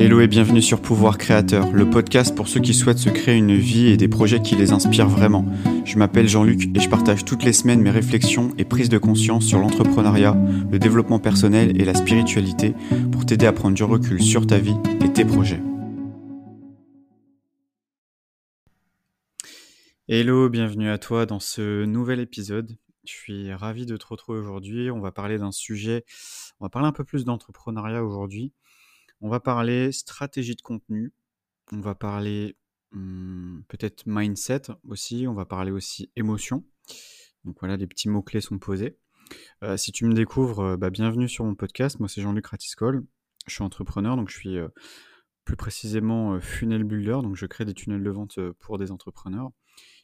[0.00, 3.56] Hello et bienvenue sur Pouvoir Créateur, le podcast pour ceux qui souhaitent se créer une
[3.56, 5.44] vie et des projets qui les inspirent vraiment.
[5.84, 9.44] Je m'appelle Jean-Luc et je partage toutes les semaines mes réflexions et prises de conscience
[9.44, 10.36] sur l'entrepreneuriat,
[10.70, 12.76] le développement personnel et la spiritualité
[13.10, 15.60] pour t'aider à prendre du recul sur ta vie et tes projets.
[20.06, 22.78] Hello, bienvenue à toi dans ce nouvel épisode.
[23.04, 24.92] Je suis ravi de te retrouver aujourd'hui.
[24.92, 26.04] On va parler d'un sujet,
[26.60, 28.52] on va parler un peu plus d'entrepreneuriat aujourd'hui.
[29.20, 31.12] On va parler stratégie de contenu.
[31.72, 32.56] On va parler
[32.92, 35.26] hmm, peut-être mindset aussi.
[35.26, 36.64] On va parler aussi émotion.
[37.44, 38.96] Donc voilà, les petits mots-clés sont posés.
[39.64, 41.98] Euh, si tu me découvres, euh, bah, bienvenue sur mon podcast.
[41.98, 43.04] Moi, c'est Jean-Luc Ratiscol.
[43.48, 44.68] Je suis entrepreneur, donc je suis euh,
[45.44, 47.18] plus précisément funnel builder.
[47.22, 49.50] Donc je crée des tunnels de vente pour des entrepreneurs.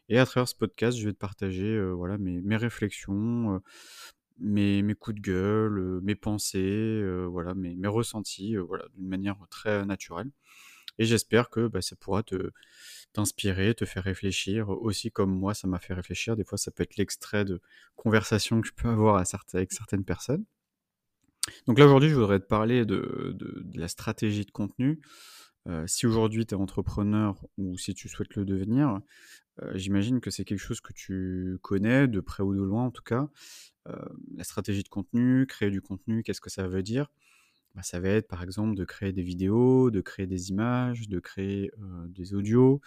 [0.08, 3.60] Et à travers ce podcast, je vais te partager voilà, mes, mes réflexions,
[4.38, 10.30] mes, mes coups de gueule, mes pensées, voilà, mes, ressentis, voilà, d'une manière très naturelle.
[10.98, 12.52] Et j'espère que bah, ça pourra te
[13.12, 16.36] t'inspirer, te faire réfléchir, aussi comme moi, ça m'a fait réfléchir.
[16.36, 17.60] Des fois, ça peut être l'extrait de
[17.96, 20.44] conversation que je peux avoir avec certaines personnes.
[21.66, 23.36] Donc là, aujourd'hui, je voudrais te parler de,
[23.74, 25.00] la stratégie de contenu.
[25.86, 29.00] si aujourd'hui tu es entrepreneur ou si tu souhaites le devenir,
[29.74, 33.02] j'imagine que c'est quelque chose que tu connais, de près ou de loin en tout
[33.02, 33.28] cas.
[33.88, 33.96] Euh,
[34.36, 37.10] la stratégie de contenu, créer du contenu, qu'est-ce que ça veut dire?
[37.74, 41.18] Bah, Ça va être par exemple de créer des vidéos, de créer des images, de
[41.18, 42.80] créer euh, des audios.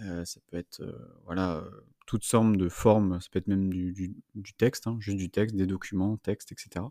[0.00, 0.82] Euh, ça peut être
[1.24, 1.64] voilà,
[2.06, 4.14] toutes sortes de formes, ça peut être même du,
[4.56, 6.84] texte, hein, juste du texte, des documents, texte, etc.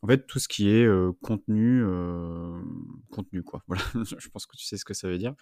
[0.00, 0.88] En fait, tout ce qui est
[1.20, 1.84] contenu,
[3.10, 3.64] contenu quoi.
[3.68, 5.34] Voilà, je pense que tu sais ce que ça veut dire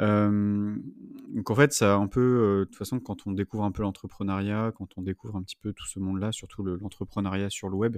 [0.00, 4.72] donc en fait, ça un peu, de toute façon, quand on découvre un peu l'entrepreneuriat,
[4.76, 7.96] quand on découvre un petit peu tout ce monde-là, surtout l'entrepreneuriat sur le web,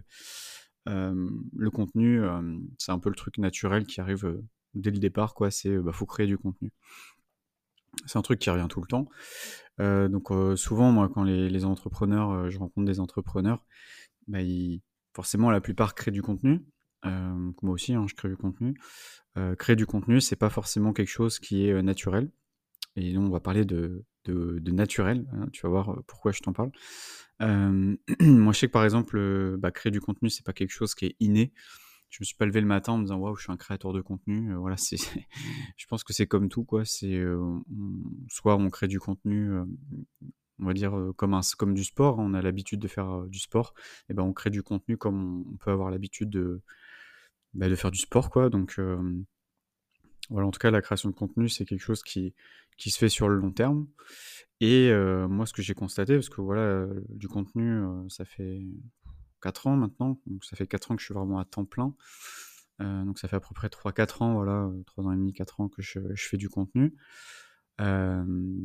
[0.87, 2.23] le contenu,
[2.79, 4.41] c'est un peu le truc naturel qui arrive
[4.75, 5.51] dès le départ, quoi.
[5.51, 6.73] C'est, bah, faut créer du contenu.
[8.07, 9.09] C'est un truc qui revient tout le temps.
[9.79, 13.65] donc souvent, moi, quand les, entrepreneurs, je rencontre des entrepreneurs,
[14.27, 14.39] bah,
[15.13, 16.65] forcément, la plupart créent du contenu.
[17.05, 18.75] Moi aussi, hein, je crée du contenu.
[19.59, 22.31] Créer du contenu, c'est pas forcément quelque chose qui est naturel.
[22.97, 25.27] Et nous, on va parler de, de, naturel.
[25.33, 26.71] Hein, tu vas voir pourquoi je t'en parle.
[27.41, 31.07] moi, je sais que par exemple, bah, créer du contenu, c'est pas quelque chose qui
[31.07, 31.53] est inné.
[32.11, 33.93] Je me suis pas levé le matin en me disant waouh, je suis un créateur
[33.93, 34.53] de contenu.
[34.57, 34.97] voilà, c'est.
[35.77, 36.85] je pense que c'est comme tout quoi.
[36.85, 37.23] C'est
[38.29, 39.51] soit on crée du contenu
[40.63, 43.39] on va dire comme, un, comme du sport, hein, on a l'habitude de faire du
[43.39, 43.75] sport,
[44.09, 46.63] et ben on crée du contenu comme on peut avoir l'habitude de,
[47.55, 48.51] bah, de faire du sport, quoi.
[48.51, 48.81] Donc,
[50.31, 52.35] voilà, en tout cas, la création de contenu, c'est quelque chose qui,
[52.77, 53.87] qui se fait sur le long terme.
[54.61, 54.93] Et
[55.29, 58.63] moi, ce que j'ai constaté, parce que voilà, du contenu, ça fait
[59.43, 61.95] 4 ans maintenant, donc ça fait 4 ans que je suis vraiment à temps plein.
[62.79, 65.69] donc ça fait à peu près 3-4 ans, voilà, 3 ans et demi, 4 ans
[65.69, 66.95] que je fais du contenu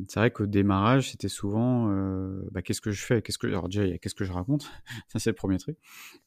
[0.07, 1.87] c'est vrai qu'au démarrage, c'était souvent
[2.51, 3.47] bah, qu'est-ce que je fais qu'est-ce que...
[3.47, 4.69] Alors, déjà, il y a qu'est-ce que je raconte
[5.07, 5.77] Ça, c'est le premier truc.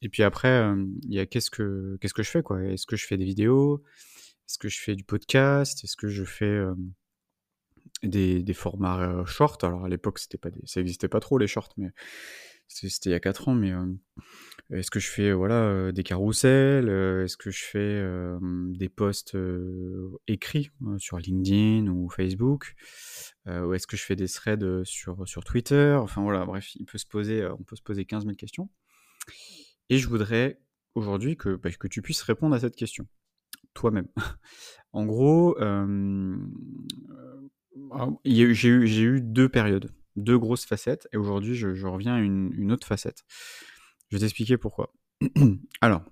[0.02, 0.64] Et puis après,
[1.02, 2.62] il y a qu'est-ce que, qu'est-ce que je fais quoi.
[2.62, 3.82] Est-ce que je fais des vidéos?
[4.48, 5.84] Est-ce que je fais du podcast?
[5.84, 6.60] Est-ce que je fais
[8.02, 9.62] des, des, formats short?
[9.64, 11.90] Alors, à l'époque, c'était pas ça n'existait pas trop les shorts, mais
[12.68, 13.72] c'était il y a 4 ans, mais
[14.70, 18.02] est-ce que je fais voilà des carousels Est-ce que je fais
[18.78, 19.36] des posts
[20.26, 22.74] écrits sur LinkedIn ou Facebook
[23.46, 25.96] Ou est-ce que je fais des threads sur, sur Twitter?
[25.98, 28.68] Enfin voilà, bref, il peut se poser, on peut se poser 15 000 questions.
[29.90, 30.60] Et je voudrais
[30.94, 33.06] aujourd'hui que, bah, que tu puisses répondre à cette question,
[33.74, 34.08] toi-même.
[34.92, 35.56] en gros,
[38.24, 42.86] j'ai eu, eu deux périodes deux grosses facettes, et aujourd'hui, je, reviens à une, autre
[42.86, 43.24] facette.
[44.10, 44.92] Je vais t'expliquer pourquoi.
[45.80, 46.02] Alors,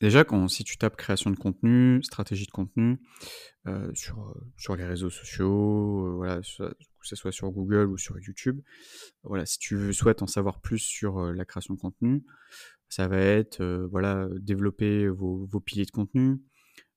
[0.00, 2.98] déjà, quand, si tu tapes création de contenu, stratégie de contenu,
[3.66, 7.98] euh, sur, euh, sur les réseaux sociaux, euh, voilà, que ce soit sur Google ou
[7.98, 8.60] sur YouTube,
[9.22, 12.24] voilà, si tu souhaites en savoir plus sur la création de contenu,
[12.88, 16.40] ça va être voilà, développer vos, vos piliers de contenu,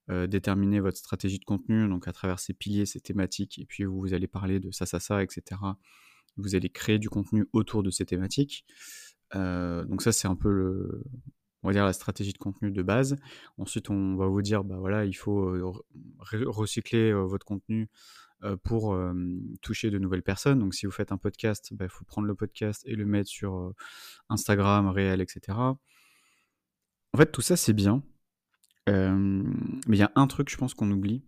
[0.10, 3.86] euh, déterminer votre stratégie de contenu, donc à travers ces piliers, ces thématiques, et puis
[3.86, 5.62] vous allez parler de ça, ça, ça, etc.
[6.36, 8.66] Vous allez créer du contenu autour de ces thématiques.
[9.36, 11.06] Euh, donc ça, c'est un peu le,
[11.62, 13.16] on va dire la stratégie de contenu de base.
[13.58, 15.72] Ensuite, on va vous dire, bah voilà, il faut euh,
[16.48, 17.90] recycler votre contenu
[18.64, 19.00] pour
[19.62, 20.60] toucher de nouvelles personnes.
[20.60, 23.30] Donc si vous faites un podcast, bah, il faut prendre le podcast et le mettre
[23.30, 23.74] sur
[24.28, 25.58] Instagram, réel, etc.
[25.58, 28.04] En fait, tout ça, c'est bien
[28.88, 31.24] mais il y a un truc, je pense qu'on oublie,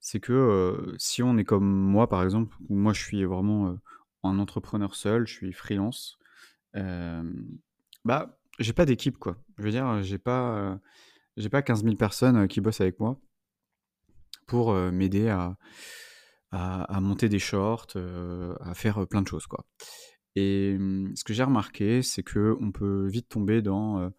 [0.00, 3.76] c'est que, si on est comme moi, par exemple, moi je suis vraiment,
[4.22, 6.18] un entrepreneur seul, je suis freelance,
[8.04, 9.36] bah, j'ai pas d'équipe, quoi.
[9.58, 10.78] Je veux dire, j'ai pas,
[11.36, 13.18] j'ai pas 15 000 personnes, qui bossent avec moi.
[14.46, 15.56] pour m'aider à,
[16.50, 17.96] à, monter des shorts,
[18.60, 19.66] à faire plein de choses, quoi.
[20.36, 20.76] Et
[21.14, 24.10] ce que j'ai remarqué, c'est que on peut vite tomber dans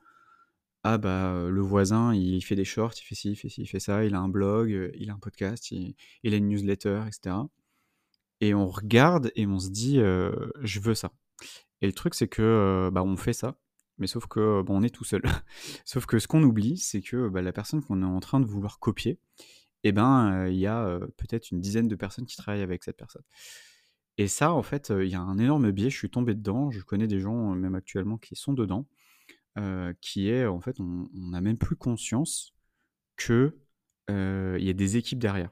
[0.87, 3.67] ah bah le voisin il fait des shorts, il fait ci, il fait ci, il
[3.67, 7.37] fait ça, il a un blog, il a un podcast, il, a une newsletter, etc.
[8.39, 11.11] Et on regarde et on se dit je veux ça.
[11.81, 13.57] Et le truc c'est que bah on fait ça,
[13.97, 15.23] mais sauf que bon on est tout seul.
[15.85, 18.45] sauf que ce qu'on oublie c'est que bah, la personne qu'on est en train de
[18.45, 19.17] vouloir copier,
[19.83, 23.23] eh ben il y a peut-être une dizaine de personnes qui travaillent avec cette personne.
[24.17, 26.81] Et ça, en fait, il y a un énorme biais, je suis tombé dedans, je
[26.81, 28.87] connais des gens, même actuellement, qui sont dedans,
[30.01, 32.53] qui est, en fait, on n'a même plus conscience
[33.15, 33.57] que
[34.09, 35.51] il y a des équipes derrière.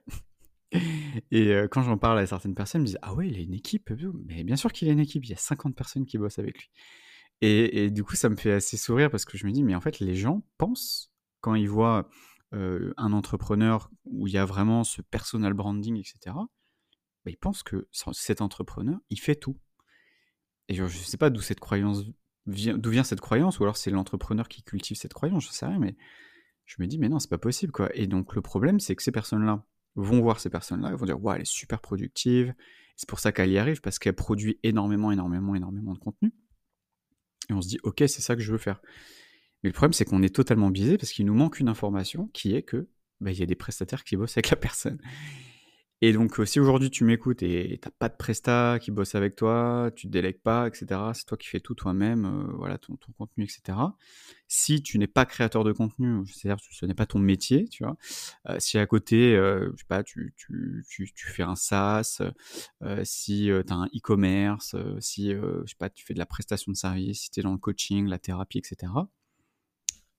[1.31, 3.53] Et quand j'en parle à certaines personnes, ils me disent Ah ouais, il a une
[3.53, 3.91] équipe
[4.25, 6.57] Mais bien sûr qu'il a une équipe, il y a 50 personnes qui bossent avec
[6.57, 6.69] lui.
[7.41, 9.75] Et, et, du coup, ça me fait assez sourire parce que je me dis Mais
[9.75, 11.11] en fait, les gens pensent,
[11.41, 12.09] quand ils voient
[12.53, 16.35] un entrepreneur où il y a vraiment ce personal branding, etc.,
[17.25, 19.57] bah, ils pensent que cet entrepreneur, il fait tout.
[20.67, 22.05] Et je ne sais pas d'où cette croyance
[22.45, 25.79] d'où vient cette croyance, ou alors c'est l'entrepreneur qui cultive cette croyance, je sais rien,
[25.79, 25.95] mais
[26.65, 27.89] je me dis, mais non, c'est pas possible, quoi.
[27.93, 31.35] Et donc, le problème, c'est que ces personnes-là vont voir ces personnes-là, vont dire, ouais,
[31.35, 32.53] elle est super productive,
[32.95, 36.33] c'est pour ça qu'elle y arrive, parce qu'elle produit énormément, énormément, énormément de contenu.
[37.49, 38.81] Et on se dit, ok, c'est ça que je veux faire.
[39.63, 42.53] Mais le problème, c'est qu'on est totalement biaisé parce qu'il nous manque une information qui
[42.53, 42.89] est que
[43.21, 44.99] bah, il y a des prestataires qui bossent avec la personne.
[46.05, 49.89] Et donc, si aujourd'hui tu m'écoutes et t'as pas de presta qui bosse avec toi,
[49.95, 53.77] tu te délègues pas, etc., c'est toi qui fais tout toi-même, voilà, ton, contenu, etc.
[54.49, 57.85] Si tu n'es pas créateur de contenu, c'est-à-dire que ce n'est pas ton métier, tu
[57.85, 57.95] vois,
[58.59, 60.33] si à côté, je sais pas, tu,
[61.15, 62.21] fais un SaaS,
[63.05, 66.77] si tu as un e-commerce, si, je sais pas, tu fais de la prestation de
[66.77, 68.91] service, si tu es dans le coaching, la thérapie, etc.,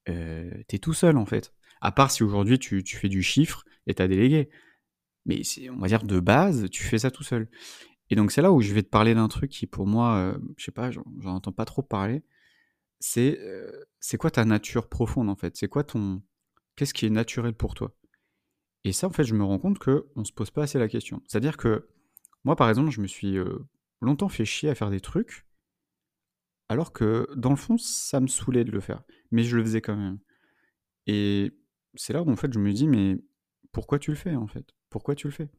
[0.07, 1.53] tu es tout seul en fait.
[1.79, 4.49] À part si aujourd'hui tu, tu fais du chiffre et tu as délégué.
[5.25, 5.41] Mais
[5.71, 7.49] on va dire de base, tu fais ça tout seul.
[8.09, 10.37] Et donc c'est là où je vais te parler d'un truc qui pour moi, euh,
[10.57, 12.23] je sais pas, j'en entends pas trop parler.
[12.99, 15.55] C'est euh, c'est quoi ta nature profonde en fait?
[15.57, 16.21] C'est quoi ton
[16.75, 17.95] qu'est-ce qui est naturel pour toi?
[18.83, 20.87] Et ça en fait, je me rends compte que on se pose pas assez la
[20.87, 21.21] question.
[21.27, 21.89] C'est-à-dire que
[22.43, 23.59] moi par exemple, je me suis euh,
[24.01, 25.45] longtemps fait chier à faire des trucs
[26.69, 29.81] alors que dans le fond, ça me saoulait de le faire, mais je le faisais
[29.81, 30.19] quand même.
[31.07, 31.53] Et
[31.95, 33.17] c'est là où en fait, je me dis mais
[33.71, 34.65] pourquoi tu le fais en fait?
[34.95, 35.49] Pourquoi tu le fais?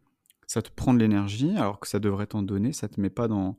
[0.47, 3.29] Ça te prend de l'énergie alors que ça devrait t'en donner, ça te met pas
[3.29, 3.59] dans,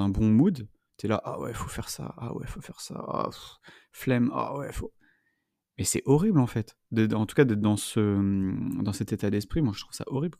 [0.00, 0.66] un bon mood.
[0.96, 3.28] Tu es là, ah ouais, faut faire ça, ah ouais, faut faire ça, ah,
[3.92, 4.94] flemme, ah ouais, faut.
[5.76, 6.74] Mais c'est horrible en fait.
[6.96, 8.00] en tout cas, d'être dans, ce,
[8.82, 10.38] dans cet état d'esprit, moi je trouve ça horrible.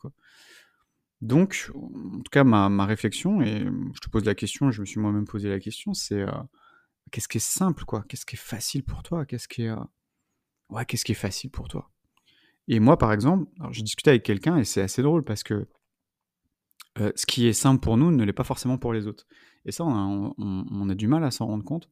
[1.20, 4.98] Donc, en tout cas, ma, réflexion, et je te pose la question, je me suis
[4.98, 6.32] moi-même posé la question, c'est euh,
[7.10, 8.02] qu'est-ce qui est simple, quoi?
[8.08, 9.26] Qu'est-ce qui est facile pour toi?
[9.26, 9.76] Qu'est-ce qui euh,
[10.88, 11.90] qu'est-ce qui est facile pour toi?
[12.72, 15.66] Et moi, par exemple, j'ai discuté avec quelqu'un et c'est assez drôle parce que
[17.00, 19.26] euh, ce qui est simple pour nous ne l'est pas forcément pour les autres.
[19.64, 21.90] Et ça, on a, du mal à s'en rendre compte.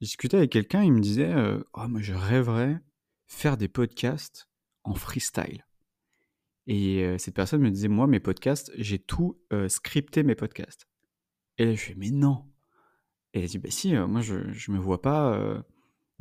[0.00, 2.80] J'ai discuté avec quelqu'un, il me disait euh, oh, moi, je rêverais
[3.28, 4.48] faire des podcasts
[4.82, 5.64] en freestyle.
[6.66, 9.38] Et euh, cette personne me disait Moi, mes podcasts, j'ai tout
[9.68, 10.88] scripté mes podcasts.
[11.58, 12.50] Et là, je fais Mais non
[13.34, 15.62] Et elle dit Bah si, moi, je ne me vois pas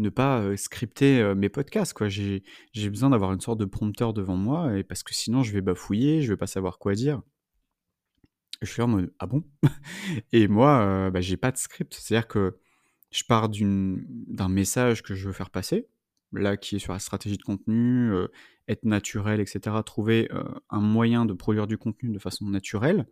[0.02, 1.94] ne pas scripter mes podcasts.
[1.94, 2.10] Quoi.
[2.10, 2.44] J'ai,
[2.90, 6.22] besoin d'avoir une sorte de prompteur devant moi, et parce que sinon je vais bafouiller,
[6.22, 7.22] je vais pas savoir quoi dire.
[8.62, 9.44] Je suis en mode ah bon?
[10.32, 11.96] Et moi, bah, j'ai pas de script.
[11.96, 12.60] C'est-à-dire que
[13.10, 15.88] je pars d'un message que je veux faire passer,
[16.32, 18.14] là qui est sur la stratégie de contenu,
[18.68, 19.76] être naturel, etc.
[19.86, 20.30] Trouver
[20.70, 23.08] un moyen de produire du contenu de façon naturelle.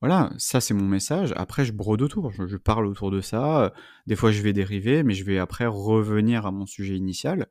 [0.00, 1.32] Voilà, ça c'est mon message.
[1.36, 3.72] Après, je brode autour, je, parle autour de ça.
[4.06, 7.48] Des fois, je vais dériver, mais je vais après revenir à mon sujet initial.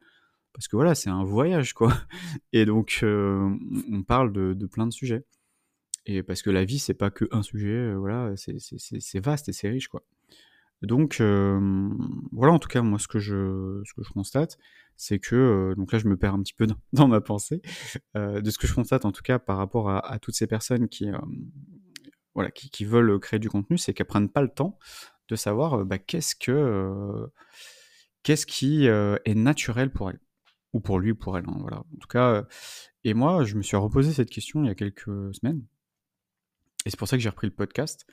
[0.54, 1.92] Parce que voilà, c'est un voyage, quoi.
[2.54, 3.50] Et donc, euh,
[3.92, 5.26] on parle de, plein de sujets.
[6.06, 9.54] Et parce que la vie, c'est pas que un sujet, euh, voilà, c'est vaste et
[9.54, 10.04] c'est riche, quoi.
[10.82, 11.90] Donc, euh,
[12.32, 14.58] voilà, en tout cas, moi, ce que je, ce que je constate,
[14.98, 17.62] c'est que, donc là, je me perds un petit peu dans, ma pensée,
[18.14, 20.88] de ce que je constate, en tout cas, par rapport à, à toutes ces personnes
[20.88, 21.10] qui,
[22.36, 24.78] voilà, qui, veulent créer du contenu, c'est qu'elles prennent pas le temps
[25.30, 27.28] de savoir bah, qu'est-ce que
[28.24, 30.20] qu'est-ce qui est naturel pour elles
[30.74, 31.46] ou pour lui ou pour elle.
[31.48, 31.78] Hein, voilà.
[31.78, 32.46] En tout cas,
[33.04, 35.64] et moi, je me suis reposé cette question il y a quelques semaines,
[36.86, 38.06] et c'est pour ça que j'ai repris le podcast.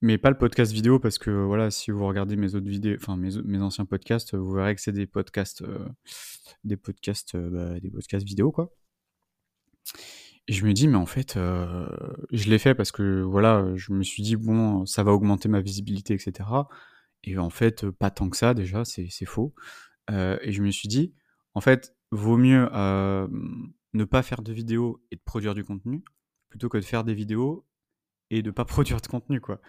[0.00, 3.16] Mais pas le podcast vidéo parce que voilà, si vous regardez mes autres vidéos, enfin
[3.16, 5.64] mes anciens podcasts, vous verrez que c'est des podcasts,
[6.62, 8.72] des podcasts, bah, des podcasts vidéo quoi.
[10.48, 11.86] Et je me dis, mais en fait, euh,
[12.32, 15.60] je l'ai fait parce que, voilà, je me suis dit, bon, ça va augmenter ma
[15.60, 16.48] visibilité, etc.
[17.22, 19.54] Et en fait, pas tant que ça, déjà, c'est faux.
[20.10, 21.14] Euh, et je me suis dit,
[21.52, 23.28] en fait, vaut mieux euh,
[23.92, 26.02] ne pas faire de vidéos et de produire du contenu,
[26.48, 27.66] plutôt que de faire des vidéos
[28.30, 29.60] et de pas produire de contenu, quoi.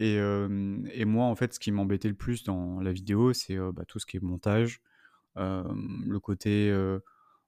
[0.00, 3.84] Et, et moi, en fait, ce qui m'embêtait le plus dans la vidéo, c'est bah,
[3.86, 4.80] tout ce qui est montage,
[5.36, 6.74] le côté,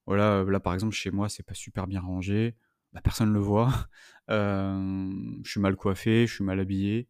[0.06, 2.54] voilà, là par exemple chez moi, c'est pas super bien rangé,
[2.94, 3.72] bah, personne ne le voit,
[4.28, 7.08] je suis mal coiffé, je suis mal habillé,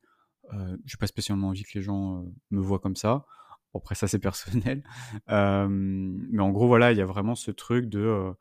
[0.52, 3.26] euh, j'ai pas spécialement envie que les gens me voient comme ça.
[3.74, 4.82] après ça c'est personnel,
[5.28, 8.32] mais en gros voilà, il y a vraiment ce truc de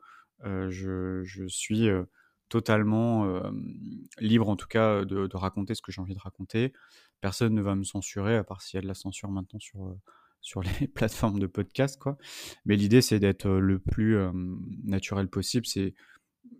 [0.42, 1.88] je, suis
[2.48, 3.42] totalement
[4.18, 6.72] libre en tout cas de, raconter ce que j'ai envie de raconter.
[7.20, 9.96] Personne ne va me censurer, à part s'il y a de la censure maintenant sur,
[10.40, 11.98] sur les plateformes de podcast.
[11.98, 12.16] Quoi.
[12.64, 14.16] Mais l'idée, c'est d'être le plus
[14.84, 15.66] naturel possible.
[15.66, 15.94] C'est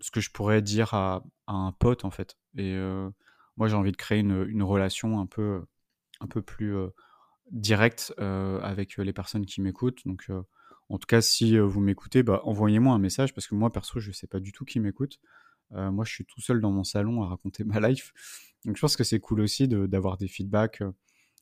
[0.00, 2.36] ce que je pourrais dire à, un pote, en fait.
[2.56, 2.76] Et
[3.56, 5.64] moi, j'ai envie de créer une, une, relation un peu,
[6.20, 6.74] un peu plus
[7.50, 10.06] directe avec les personnes qui m'écoutent.
[10.06, 10.30] Donc,
[10.88, 14.08] en tout cas, si vous m'écoutez, bah, envoyez-moi un message parce que moi, perso, je
[14.08, 15.18] ne sais pas du tout qui m'écoute.
[15.72, 18.12] Euh, moi, je suis tout seul dans mon salon à raconter ma life.
[18.64, 20.82] Donc, je pense que c'est cool aussi d'avoir des feedbacks.
[20.82, 20.92] Euh,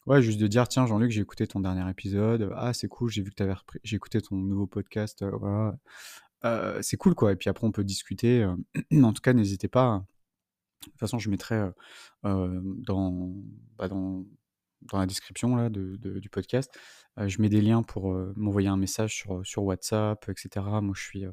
[0.07, 2.53] ouais, juste de dire, tiens, Jean-Luc, j'ai écouté ton dernier épisode.
[2.57, 5.25] Ah, c'est cool, j'ai vu que tu avais j'ai écouté ton nouveau podcast.
[6.45, 7.33] Euh, c'est cool, quoi.
[7.33, 8.45] Et puis après, on peut discuter.
[9.03, 10.05] en tout cas, n'hésitez pas.
[10.85, 11.61] De toute façon, je mettrai
[12.25, 13.33] dans,
[13.79, 14.25] bah, dans,
[14.83, 16.77] dans, la description là, de, du podcast.
[17.19, 20.67] je mets des liens pour m'envoyer un message sur, sur WhatsApp, etc.
[20.81, 21.25] Moi, je suis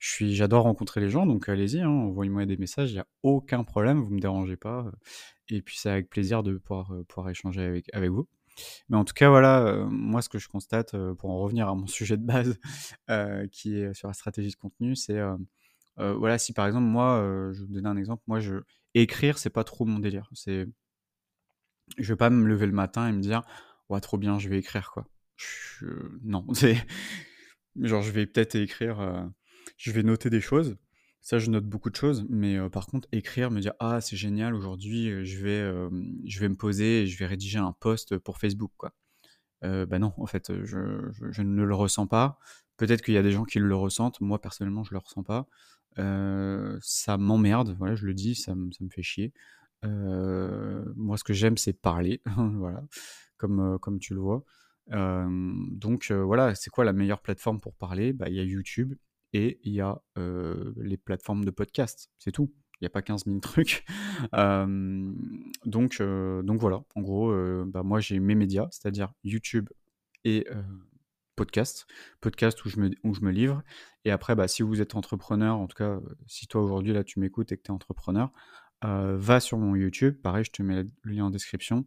[0.00, 4.00] j'adore rencontrer les gens, donc allez-y, hein, envoyez-moi des messages, il n'y a aucun problème,
[4.00, 4.86] vous ne me dérangez pas.
[4.86, 4.92] Euh,
[5.50, 8.28] et puis c'est avec plaisir de pouvoir, euh, pouvoir échanger avec, avec vous.
[8.88, 11.74] Mais en tout cas, voilà, euh, moi ce que je constate, pour en revenir à
[11.74, 12.58] mon sujet de base,
[13.52, 15.20] qui est sur la stratégie de contenu, c'est,
[15.96, 17.20] voilà, si par exemple, moi,
[17.52, 18.56] je vais vous donner un exemple, moi, je,
[18.94, 20.28] écrire, c'est pas trop mon délire.
[20.34, 20.66] C'est,
[21.98, 23.42] je vais pas me lever le matin et me dire,
[23.88, 25.06] ouais, trop bien, je vais écrire, quoi.
[26.22, 26.76] non, c'est,
[27.80, 29.30] genre, je vais peut-être écrire
[29.76, 30.76] je vais noter des choses.
[31.20, 34.16] Ça, je note beaucoup de choses, mais euh, par contre, écrire, me dire ah c'est
[34.16, 35.90] génial aujourd'hui, euh, je vais euh,
[36.24, 38.92] je vais me poser et je vais rédiger un post pour Facebook quoi.
[39.62, 42.38] bah non, en fait, je, ne le ressens pas.
[42.76, 44.20] Peut-être qu'il y a des gens qui le ressentent.
[44.20, 45.46] Moi personnellement, je le ressens pas.
[46.80, 49.32] ça m'emmerde, voilà, je le dis, ça, ça me fait chier.
[49.82, 52.84] moi, ce que j'aime, c'est parler, voilà,
[53.38, 54.44] comme comme tu le vois.
[54.90, 58.12] donc voilà, c'est quoi la meilleure plateforme pour parler?
[58.12, 58.94] Bah il y a YouTube
[59.32, 62.10] et il y a les plateformes de podcast.
[62.18, 62.52] C'est tout.
[62.80, 63.84] Il n'y a pas 15 000 trucs.
[64.32, 67.34] donc, donc voilà, en gros,
[67.66, 69.68] bah moi j'ai mes médias, c'est-à-dire YouTube
[70.24, 70.46] et
[71.38, 71.86] podcast.
[72.20, 73.62] Podcast où je, me, où je me livre.
[74.04, 77.20] Et après, bah, si vous êtes entrepreneur, en tout cas, si toi aujourd'hui là tu
[77.20, 78.30] m'écoutes et que tu es entrepreneur,
[78.82, 80.20] va sur mon YouTube.
[80.22, 81.86] Pareil, je te mets le lien en description.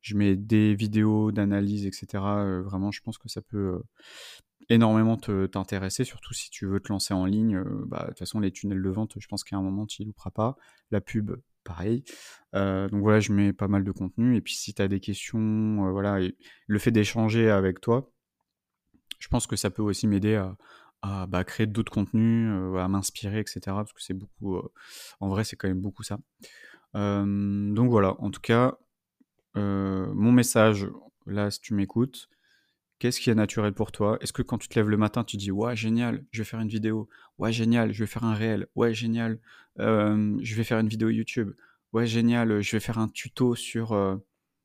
[0.00, 2.06] Je mets des vidéos d'analyse, etc.
[2.64, 3.82] vraiment, je pense que ça peut
[4.68, 7.56] énormément t'intéresser, surtout si tu veux te lancer en ligne.
[7.56, 10.02] Euh, bah, de toute façon, les tunnels de vente, je pense qu'à un moment, tu
[10.02, 10.56] ne louperas pas.
[10.90, 11.32] La pub,
[11.64, 12.04] pareil.
[12.54, 14.36] Euh, donc voilà, je mets pas mal de contenu.
[14.36, 15.38] Et puis si tu as des questions,
[15.86, 16.18] euh, voilà,
[16.66, 18.10] le fait d'échanger avec toi,
[19.18, 20.34] je pense que ça peut aussi m'aider
[21.02, 23.60] à, bah, créer d'autres contenus, à m'inspirer, etc.
[23.66, 24.60] Parce que c'est beaucoup,
[25.20, 26.18] en vrai, c'est quand même beaucoup ça.
[26.94, 28.76] donc voilà, en tout cas,
[29.54, 30.88] mon message,
[31.26, 32.28] là, si tu m'écoutes,
[32.98, 34.16] Qu'est-ce qui est naturel pour toi?
[34.22, 36.60] Est-ce que quand tu te lèves le matin, tu dis ouais génial, je vais faire
[36.60, 39.38] une vidéo, ouais génial, je vais faire un réel, ouais génial,
[39.78, 41.52] je vais faire une vidéo YouTube,
[41.92, 44.16] ouais génial, je vais faire un tuto sur, euh,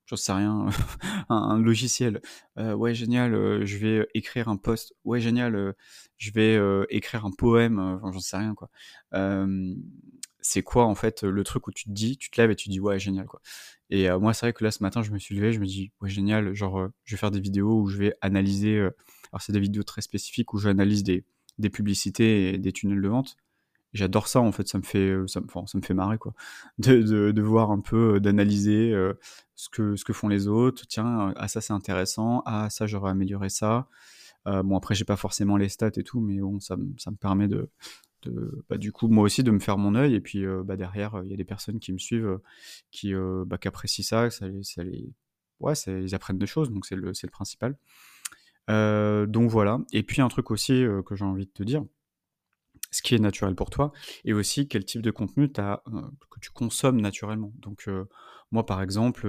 [0.05, 0.67] j'en sais rien,
[1.29, 2.21] un, logiciel,
[2.57, 5.75] euh, ouais génial, je vais écrire un post, ouais génial,
[6.17, 6.57] je vais
[6.89, 8.69] écrire un poème, j'en sais rien quoi
[10.41, 12.65] c'est quoi en fait le truc où tu te dis, tu te lèves et tu
[12.65, 13.41] te dis ouais génial quoi.
[13.89, 15.65] Et euh, moi c'est vrai que là ce matin je me suis levé, je me
[15.65, 18.89] dis ouais génial, genre euh, je vais faire des vidéos où je vais analyser, euh,
[19.31, 21.23] alors c'est des vidéos très spécifiques où j'analyse des,
[21.71, 23.37] publicités et des tunnels de vente.
[23.93, 26.33] J'adore ça en fait, ça me fait me, ça me fait marrer quoi,
[26.79, 28.93] de, voir un peu, d'analyser
[29.55, 30.87] ce que font les autres.
[30.87, 33.89] Tiens, ah ça c'est intéressant, ah ça j'aurais amélioré ça.
[34.45, 37.69] bon après j'ai pas forcément les stats et tout, mais bon ça me permet de
[38.69, 40.15] bah, du coup moi aussi de me faire mon œil.
[40.15, 42.41] Et puis euh, bah, derrière il y a des personnes qui me suivent euh,
[42.91, 44.83] qui, euh, bah, qui apprécient ça, ça, ça
[45.59, 46.71] ouais ils apprennent des choses.
[46.71, 47.77] Donc c'est le, principal.
[48.67, 49.79] Donc voilà.
[49.91, 51.83] Et puis un truc aussi que j'ai envie de te dire
[52.91, 53.93] ce qui est naturel pour toi
[54.25, 57.53] et aussi quel type de contenu que tu consommes naturellement.
[57.57, 57.89] Donc
[58.51, 59.27] moi par exemple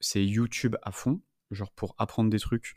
[0.00, 2.74] c'est YouTube à fond genre pour apprendre des trucs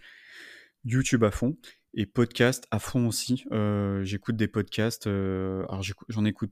[0.85, 1.57] YouTube à fond
[1.93, 3.45] et podcast à fond aussi.
[3.51, 5.07] Euh, j'écoute des podcasts.
[5.07, 6.51] Euh, alors j'en écoute,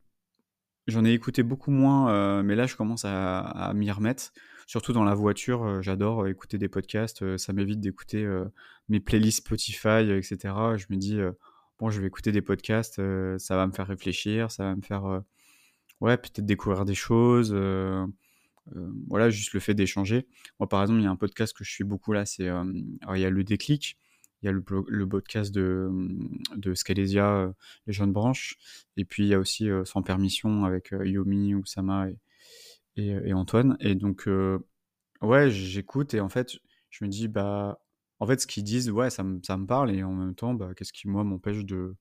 [0.88, 4.32] j'en ai écouté beaucoup moins, euh, mais là je commence à, m'y remettre.
[4.66, 7.38] Surtout dans la voiture, j'adore écouter des podcasts.
[7.38, 8.28] ça m'évite d'écouter
[8.90, 10.38] mes playlists Spotify, etc.
[10.76, 11.20] Je me dis
[11.80, 13.02] bon, je vais écouter des podcasts,
[13.38, 15.24] ça va me faire réfléchir, ça va me faire,
[16.02, 17.56] ouais, peut-être découvrir des choses.
[19.08, 20.28] voilà, juste le fait d'échanger.
[20.60, 23.20] Moi, par exemple, il y a un podcast que je suis beaucoup là, c'est il
[23.22, 23.98] y a le déclic
[24.42, 25.90] il y a le, le podcast de,
[26.56, 27.54] de Scalesia,
[27.88, 28.58] Les Jeunes Branches,
[28.96, 32.08] et puis il y a aussi Sans Permission avec Yomi, Oussama
[32.96, 33.78] et, et, Antoine.
[33.80, 34.28] Et donc,
[35.22, 36.58] ouais, j'écoute et en fait,
[36.90, 37.80] je me dis, bah,
[38.20, 40.72] en fait, ce qu'ils disent, ouais, ça, ça, me parle, et en même temps, bah,
[40.76, 41.96] qu'est-ce qui, moi, m'empêche de,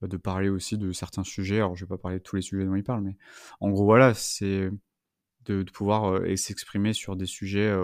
[0.00, 1.56] bah, de parler aussi de certains sujets?
[1.56, 3.16] Alors, je vais pas parler de tous les sujets dont ils parlent, mais
[3.60, 4.70] en gros, voilà, c'est
[5.46, 7.74] de, pouvoir s'exprimer sur des sujets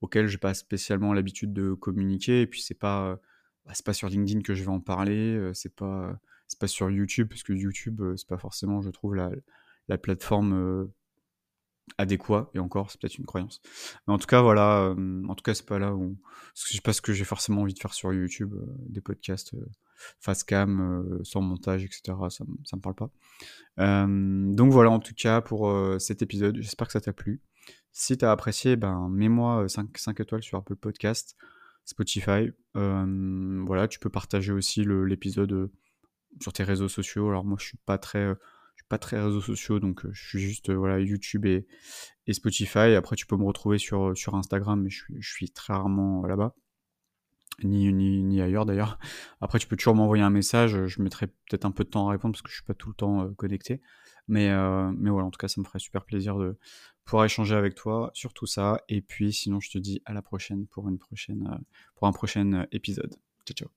[0.00, 3.20] auxquels j'ai pas spécialement l'habitude de communiquer, et puis c'est pas
[3.68, 6.18] bah, c'est pas sur LinkedIn que je vais en parler, euh, c'est pas
[6.58, 9.30] pas sur YouTube parce que YouTube euh, c'est pas forcément je trouve la,
[9.86, 10.86] la plateforme euh,
[11.98, 13.60] adéquat et encore c'est peut-être une croyance.
[14.06, 16.18] Mais en tout cas voilà en tout cas c'est pas là où
[16.54, 18.54] c'est pas ce que j'ai forcément envie de faire sur YouTube
[18.88, 19.54] des podcasts
[20.20, 23.10] face cam sans montage etc ça, ça me parle pas.
[23.76, 27.42] Donc voilà en tout cas pour cet épisode j'espère que ça t'a plu
[27.98, 31.36] si t'as apprécié ben mets-moi 5, 5 étoiles sur Apple Podcast
[31.84, 32.50] Spotify.
[32.76, 35.72] Euh, voilà, tu peux partager aussi l'épisode euh,
[36.40, 37.28] sur tes réseaux sociaux.
[37.28, 37.78] Alors moi, je suis
[38.14, 38.34] euh,
[38.76, 41.66] suis pas très réseaux sociaux, donc je suis juste voilà YouTube et,
[42.30, 42.94] Spotify.
[42.94, 46.54] Après, tu peux me retrouver sur Instagram, mais je suis très rarement là-bas.
[47.64, 48.98] Ni, ni, ailleurs d'ailleurs.
[49.40, 50.86] Après, tu peux toujours m'envoyer un message.
[50.86, 52.88] Je mettrai peut-être un peu de temps à répondre parce que je suis pas tout
[52.88, 53.80] le temps connecté.
[54.28, 54.48] Mais,
[54.96, 56.56] mais voilà, en tout cas, ça me ferait super plaisir de,
[57.08, 58.82] pour échanger avec toi sur tout ça.
[58.88, 61.56] Et puis sinon, je te dis à la prochaine pour, une prochaine, euh,
[61.96, 63.16] pour un prochain euh, épisode.
[63.46, 63.68] Ciao, ciao.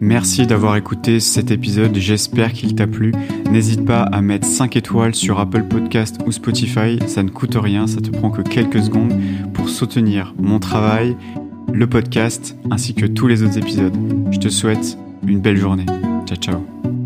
[0.00, 3.12] Merci d'avoir écouté cet épisode, j'espère qu'il t'a plu.
[3.50, 7.86] N'hésite pas à mettre 5 étoiles sur Apple Podcast ou Spotify, ça ne coûte rien,
[7.86, 9.14] ça te prend que quelques secondes
[9.54, 11.16] pour soutenir mon travail,
[11.72, 13.94] le podcast ainsi que tous les autres épisodes.
[14.30, 15.86] Je te souhaite une belle journée.
[16.26, 17.01] Ciao ciao.